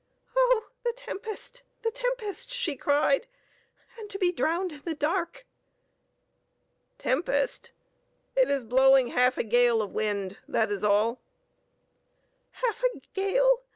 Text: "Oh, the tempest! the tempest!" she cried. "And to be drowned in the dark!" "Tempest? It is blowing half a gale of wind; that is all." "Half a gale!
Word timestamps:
"Oh, 0.35 0.65
the 0.83 0.93
tempest! 0.93 1.61
the 1.83 1.91
tempest!" 1.91 2.51
she 2.51 2.75
cried. 2.75 3.27
"And 3.99 4.09
to 4.09 4.17
be 4.17 4.31
drowned 4.31 4.71
in 4.71 4.81
the 4.83 4.95
dark!" 4.95 5.45
"Tempest? 6.97 7.71
It 8.35 8.49
is 8.49 8.65
blowing 8.65 9.09
half 9.09 9.37
a 9.37 9.43
gale 9.43 9.79
of 9.79 9.93
wind; 9.93 10.39
that 10.47 10.71
is 10.71 10.83
all." 10.83 11.21
"Half 12.65 12.81
a 12.83 12.99
gale! 13.13 13.61